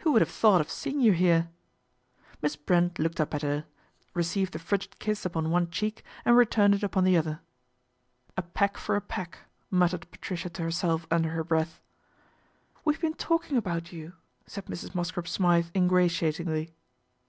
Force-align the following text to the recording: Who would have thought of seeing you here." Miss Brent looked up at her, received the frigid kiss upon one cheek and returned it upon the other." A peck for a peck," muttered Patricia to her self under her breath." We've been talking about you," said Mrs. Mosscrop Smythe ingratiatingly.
Who 0.00 0.10
would 0.10 0.22
have 0.22 0.28
thought 0.28 0.60
of 0.60 0.72
seeing 0.72 0.98
you 1.00 1.12
here." 1.12 1.50
Miss 2.42 2.56
Brent 2.56 2.98
looked 2.98 3.20
up 3.20 3.32
at 3.32 3.42
her, 3.42 3.64
received 4.12 4.52
the 4.52 4.58
frigid 4.58 4.98
kiss 4.98 5.24
upon 5.24 5.50
one 5.52 5.70
cheek 5.70 6.02
and 6.24 6.36
returned 6.36 6.74
it 6.74 6.82
upon 6.82 7.04
the 7.04 7.16
other." 7.16 7.38
A 8.36 8.42
peck 8.42 8.76
for 8.76 8.96
a 8.96 9.00
peck," 9.00 9.38
muttered 9.70 10.10
Patricia 10.10 10.50
to 10.50 10.62
her 10.62 10.72
self 10.72 11.06
under 11.12 11.28
her 11.28 11.44
breath." 11.44 11.80
We've 12.84 13.00
been 13.00 13.14
talking 13.14 13.56
about 13.56 13.92
you," 13.92 14.14
said 14.48 14.66
Mrs. 14.66 14.96
Mosscrop 14.96 15.28
Smythe 15.28 15.66
ingratiatingly. 15.76 16.74